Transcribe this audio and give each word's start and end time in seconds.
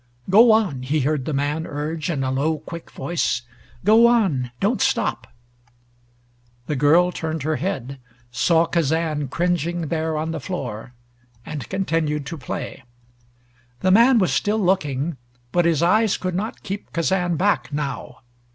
"Go 0.31 0.51
on!" 0.51 0.81
he 0.81 1.01
heard 1.01 1.25
the 1.25 1.31
man 1.33 1.67
urge 1.67 2.09
in 2.09 2.23
a 2.23 2.31
low 2.31 2.57
quick 2.57 2.89
voice. 2.89 3.43
"Go 3.85 4.07
on! 4.07 4.49
Don't 4.59 4.81
stop!" 4.81 5.27
The 6.65 6.75
girl 6.75 7.11
turned 7.11 7.43
her 7.43 7.57
head, 7.57 7.99
saw 8.31 8.65
Kazan 8.65 9.27
cringing 9.27 9.89
there 9.89 10.17
on 10.17 10.31
the 10.31 10.39
floor, 10.39 10.95
and 11.45 11.69
continued 11.69 12.25
to 12.25 12.37
play. 12.39 12.83
The 13.81 13.91
man 13.91 14.17
was 14.17 14.33
still 14.33 14.57
looking, 14.59 15.17
but 15.51 15.65
his 15.65 15.83
eyes 15.83 16.17
could 16.17 16.33
not 16.33 16.63
keep 16.63 16.91
Kazan 16.93 17.35
back 17.37 17.71
now. 17.71 18.21